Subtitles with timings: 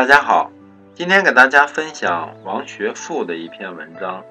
[0.00, 0.50] 大家好，
[0.94, 4.22] 今天给大家分享王学富的一篇文章《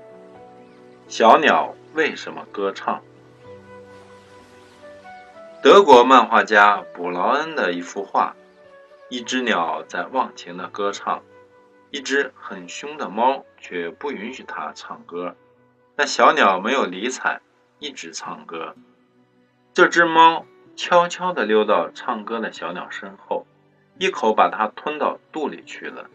[1.07, 2.95] 小鸟为什么歌唱》。
[5.61, 8.35] 德国漫画家卜劳恩的一幅画，
[9.09, 11.21] 一只鸟在忘情的歌唱，
[11.91, 15.35] 一只很凶的猫却不允许它唱歌，
[15.95, 17.41] 但小鸟没有理睬，
[17.77, 18.73] 一直唱歌。
[19.75, 23.45] 这只猫悄悄地溜到唱歌的小鸟身后。
[23.99, 26.09] 一口把它吞到肚里去了。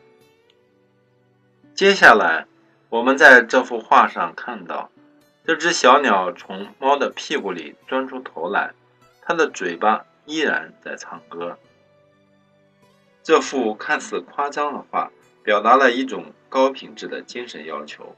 [1.75, 2.47] 接下来，
[2.89, 4.91] 我们在这幅画上看到，
[5.45, 8.73] 这只小鸟从猫的屁股里钻出头来，
[9.21, 11.59] 它的嘴巴依然在唱歌。
[13.23, 15.11] 这幅看似夸张的画，
[15.43, 18.17] 表达了一种高品质的精神要求。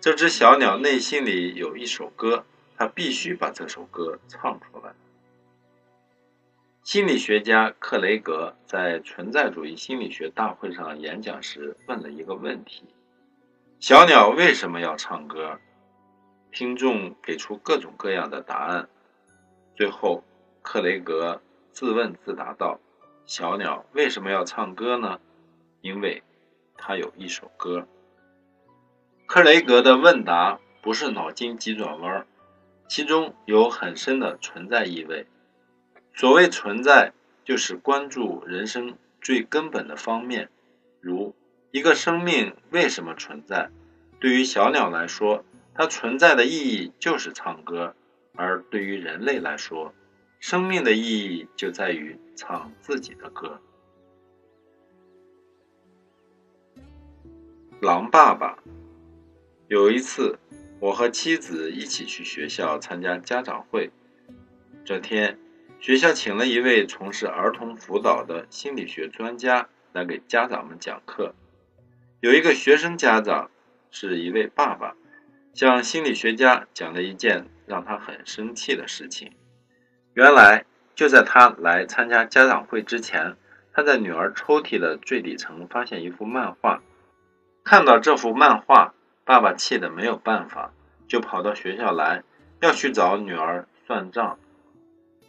[0.00, 2.44] 这只小鸟内心里有一首歌，
[2.76, 4.92] 它必须把这首歌唱出来。
[6.88, 12.82] 心理学家克雷格在存在主义心理学大会上演讲时问了一个问题
[13.78, 15.60] ：“小鸟为什么要唱歌？”
[16.50, 18.88] 听众给出各种各样的答案。
[19.76, 20.24] 最后，
[20.62, 22.80] 克雷格自问自答道
[23.28, 25.20] ：“小鸟为什么要唱歌呢？
[25.82, 26.22] 因为
[26.78, 27.86] 它有一首歌。”
[29.28, 32.26] 克雷格的问答不是脑筋急转弯，
[32.88, 35.26] 其中有很深的存在意味。
[36.18, 37.12] 所谓存在，
[37.44, 40.50] 就是关注人生最根本的方面，
[41.00, 41.32] 如
[41.70, 43.70] 一个生命为什么存在。
[44.18, 45.44] 对于小鸟来说，
[45.76, 47.94] 它存在的意义就是唱歌；
[48.34, 49.94] 而对于人类来说，
[50.40, 53.60] 生命的意义就在于唱自己的歌。
[57.80, 58.58] 狼爸爸，
[59.68, 60.36] 有一次，
[60.80, 63.92] 我和妻子一起去学校参加家长会，
[64.84, 65.38] 这天。
[65.80, 71.34] 学校请了一位从事儿童辅导的心理学专家来给家长们讲课。
[72.20, 73.50] 有一个学生家长
[73.90, 74.94] 是一位爸爸，
[75.54, 79.30] 向心理学家讲了一件让他很生气的事情。
[80.14, 80.64] 原来
[80.96, 83.36] 就在他来参加家长会之前，
[83.72, 86.82] 他在女儿抽屉的最底层发现一幅漫画。
[87.62, 90.72] 看到这幅漫画，爸爸气得没有办法，
[91.06, 92.24] 就跑到学校来
[92.60, 94.40] 要去找女儿算账。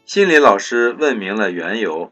[0.09, 2.11] 心理老师问明了缘由，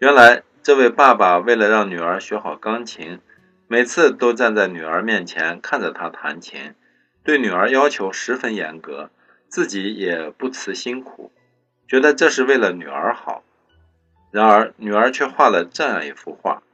[0.00, 3.20] 原来这位爸爸为了让女儿学好钢琴，
[3.68, 6.74] 每次都站在女儿面前看着她弹琴，
[7.22, 9.10] 对女儿要求十分严格，
[9.48, 11.30] 自己也不辞辛苦，
[11.86, 13.44] 觉得这是为了女儿好。
[14.32, 16.64] 然而女儿却画了这样一幅画：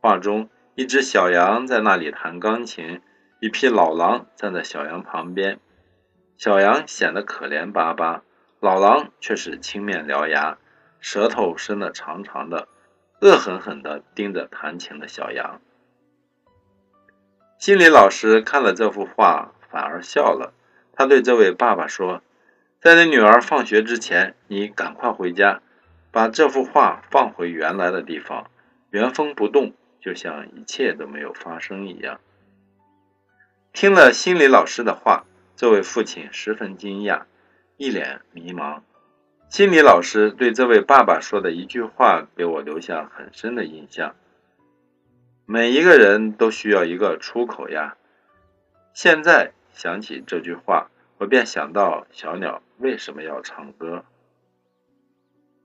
[0.00, 3.00] 画中一只小羊在那里弹钢琴，
[3.40, 5.58] 一匹老狼站在小羊旁边，
[6.38, 8.22] 小羊显得可怜巴巴。
[8.60, 10.58] 老狼却是青面獠牙，
[10.98, 12.68] 舌头伸得长长的，
[13.20, 15.60] 恶狠狠地盯着弹琴的小羊。
[17.58, 20.54] 心理老师看了这幅画，反而笑了。
[20.92, 22.22] 他对这位爸爸说
[22.80, 25.60] ：“在你女儿放学之前，你赶快回家，
[26.10, 28.50] 把这幅画放回原来的地方，
[28.90, 32.20] 原封不动，就像一切都没有发生一样。”
[33.74, 35.24] 听了心理老师的话，
[35.54, 37.24] 这位父亲十分惊讶。
[37.78, 38.80] 一脸迷茫，
[39.50, 44.14] 心理老师对这位爸爸说的一句话给我留下很深的印象。
[45.44, 47.98] 每一个人都需要一个出口呀。
[48.94, 50.88] 现在想起这句话，
[51.18, 54.06] 我便想到小鸟为什么要唱歌。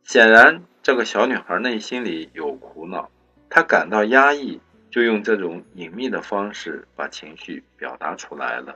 [0.03, 3.09] 显然，这个小女孩内心里有苦恼，
[3.49, 8.75] 她感到压抑，就用这种隐秘的方式把情绪表达出来了。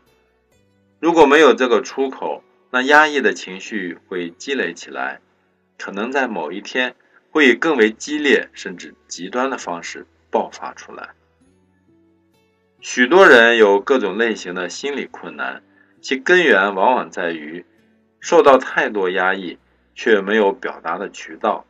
[1.01, 2.41] 如果没有这个出口，
[2.75, 5.21] 那压抑的情绪会积累起来，
[5.77, 6.93] 可能在某一天
[7.31, 11.11] 会以更为激烈甚至极端的方式爆发出来。
[12.81, 15.63] 许多人有各种类型的心理困难，
[16.01, 17.63] 其根源往往在于
[18.19, 19.57] 受到太多压抑，
[19.93, 21.65] 却没有表达的渠道。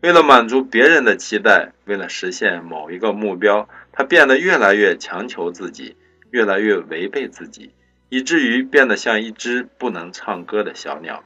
[0.00, 5.96] 为了满足别人的期待，为了实现某一个目标，他变得越来越强求自己，
[6.30, 7.72] 越来越违背自己。
[8.10, 11.24] 以至于变得像一只不能唱歌的小鸟。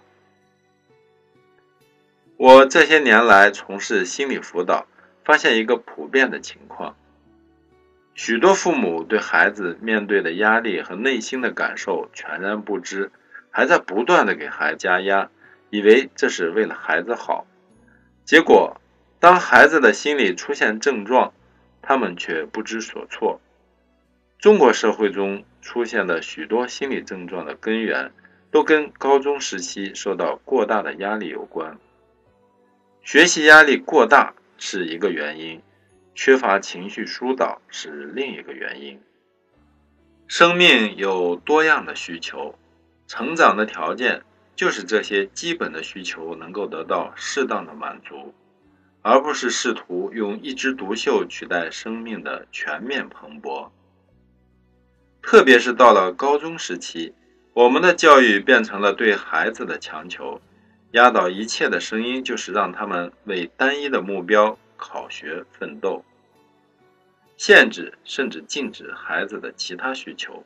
[2.37, 4.87] 我这些年来从事心理辅导，
[5.25, 6.95] 发现一个普遍的情况：
[8.15, 13.11] 许多父母对孩子面对的压力和内心的感受全然不知，
[13.51, 15.31] 还在不断的给孩子加压，
[15.71, 17.47] 以为这是为了孩子好。
[18.25, 18.81] 结果，
[19.21, 21.33] 当孩子的心理出现症状，
[21.81, 23.41] 他们却不知所措。
[24.39, 28.13] 中国社会中出现的许多心理症状的根源，
[28.51, 31.79] 都跟高中时期受到过大的压力有关。
[33.03, 35.63] 学习压力过大是一个原因，
[36.15, 39.01] 缺乏情绪疏导是另一个原因。
[40.29, 42.55] 生命有多样的需求，
[43.07, 44.23] 成长的条件
[44.55, 48.35] 就是这些基本的需求能够得到适当的满足，
[49.01, 53.71] 而不是试图用一枝独秀取代生命的全面蓬勃。
[55.27, 57.15] 特别是到了高中时期，
[57.55, 60.41] 我们的教育变成了对孩子的强求，
[60.93, 66.05] 压倒一切的声音就是让他们为单一的目标考学奋斗，
[67.39, 70.45] 限制甚至禁止孩子的其他需求。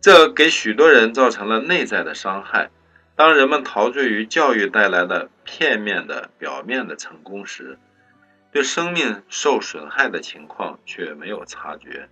[0.00, 2.70] 这给许多人造成了内在的伤害。
[3.14, 7.78] 当人们陶醉于教育带来的片面的、表面的成功时，
[8.50, 12.08] 对生命受损害的情况却没有察觉。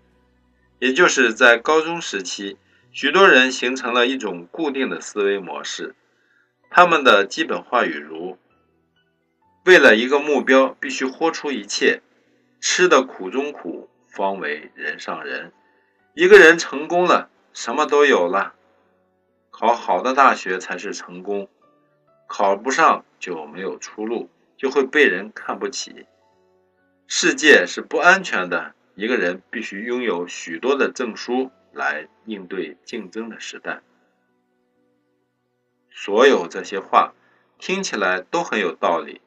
[0.80, 2.56] 也就是在高中时期，
[2.90, 5.94] 许多人形成了一种固定的思维模式。
[6.70, 8.38] 他们的基本话语如
[9.66, 12.00] ：“为了一个目标，必须豁出一切，
[12.60, 15.52] 吃的苦中苦，方为人上人。
[16.14, 18.54] 一个人成功了，什么都有了。
[19.50, 21.46] 考好的大学才是成功，
[22.26, 26.06] 考不上就没有出路，就会被人看不起。
[27.06, 33.80] 世界是不安全的。”一个人必须拥有许多的证书来应对竞争的时代。
[35.90, 37.14] 所有这些话
[37.58, 39.22] 听起来都很有道理，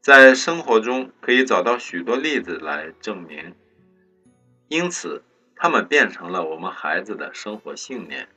[0.00, 3.54] 在生活中可以找到许多例子来证明。
[4.68, 5.22] 因此，
[5.56, 8.30] 他们变成了我们孩子的生活信念。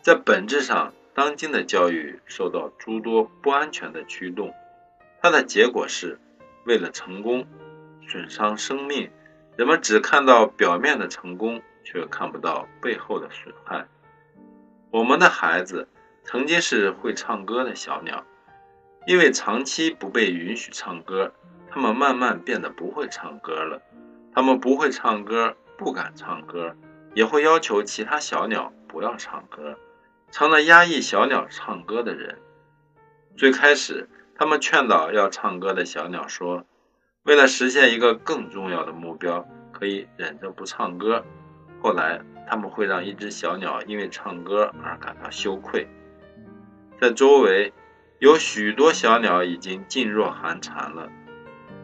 [0.00, 4.54] 在本质上，当今的教育受到诸多不安全的驱动，
[5.20, 6.20] 它的结果是
[6.66, 7.44] 为了成功，
[8.06, 9.10] 损伤生命。
[9.56, 13.86] 人们只看到表面的成功，却看不到背后的损害。
[14.90, 15.88] 我们的孩子
[16.24, 18.24] 曾经是会唱歌的小鸟，
[19.06, 21.32] 因为长期不被允许唱歌，
[21.70, 23.80] 他们慢慢变得不会唱歌了。
[24.34, 26.76] 他们不会唱歌，不敢唱歌，
[27.14, 29.78] 也会要求其他小鸟不要唱歌，
[30.30, 32.38] 成了压抑小鸟唱歌的人。
[33.38, 34.06] 最开始，
[34.36, 36.66] 他们劝导要唱歌的小鸟说。
[37.26, 41.24] 为了实现一个更重要的目标，可以忍着不唱歌。
[41.82, 45.88] 后来，他们会让一只小鸟因为唱歌而感到羞愧。
[47.00, 47.72] 在周围，
[48.20, 51.08] 有许多小鸟已经噤若寒蝉了。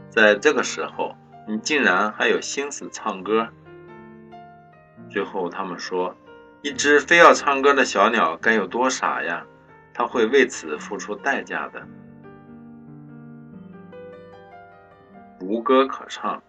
[0.09, 1.17] 在这个时候，
[1.49, 3.49] 你竟然还有心思唱歌？
[5.11, 6.17] 最后，他们说，
[6.63, 9.45] 一只非要唱歌的小鸟该有多傻呀！
[9.93, 11.87] 它会为此付出代价的。
[15.43, 16.43] 无歌可唱。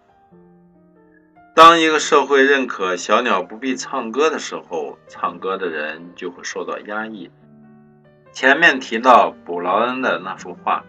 [1.55, 7.29] 当一个社会认可小鸟不必唱歌的时候，唱歌的人就会受到压抑。
[8.31, 10.83] 前面提到布劳恩的那幅画，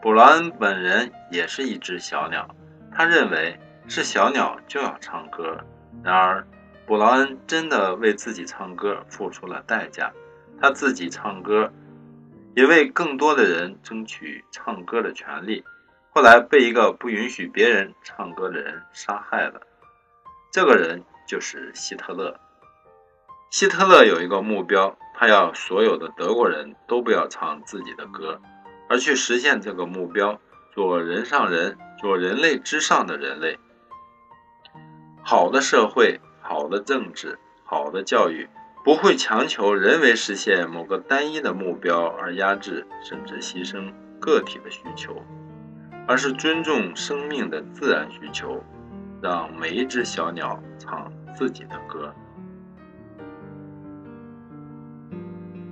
[0.00, 2.48] 布劳恩本人也是一只小鸟，
[2.90, 5.56] 他认为是小鸟就要唱歌。
[6.02, 6.44] 然而，
[6.86, 10.12] 布劳恩真的为自己唱歌付出了代价，
[10.60, 11.72] 他自己唱歌，
[12.56, 15.62] 也为更多的人争取唱歌的权利。
[16.14, 19.62] 后来被一个不允许别人唱歌的人杀害了。
[20.50, 22.38] 这个人就是希特勒。
[23.50, 28.38] 希特勒有一个目标，他要所有的德国人都不要唱自己的歌，
[28.90, 30.38] 而去实现这个目标，
[30.74, 33.58] 做人上人，做人类之上的人类。
[35.22, 38.46] 好的社会、好的政治、好的教育，
[38.84, 45.16] 不会强求人为实现某个单一的目标而压制甚至牺牲个体的需求。
[46.06, 48.62] 而是尊重生命的自然需求，
[49.22, 52.12] 让每一只小鸟唱自己的歌。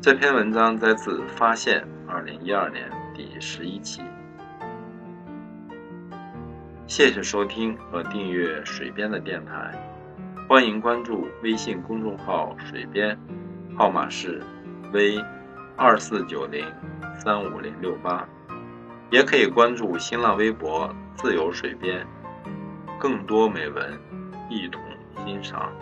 [0.01, 4.03] 这篇文章摘自《发现》二零一二年第十一期。
[6.87, 9.73] 谢谢收听和订阅水边的电台，
[10.49, 13.19] 欢迎关注微信公众号“水边”，
[13.77, 14.43] 号码是
[14.93, 15.23] v
[15.77, 16.65] 二四九零
[17.19, 18.27] 三五零六八。
[19.11, 22.07] 也可以关注新浪微博“自由水边”，
[22.99, 24.01] 更多美文
[24.49, 24.81] 一同
[25.27, 25.73] 欣赏。